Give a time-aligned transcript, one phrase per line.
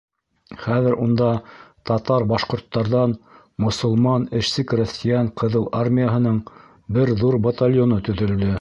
[0.61, 1.27] Хәҙер унда
[1.89, 3.13] татар-башҡорттарҙан
[3.65, 6.41] мосолман эшсе-крәҫтиән Ҡыҙыл Армияһының
[6.99, 8.49] бер ҙур батальоны төҙөлдө.